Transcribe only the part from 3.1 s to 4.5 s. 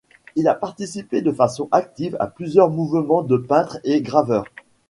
de peintres et graveurs.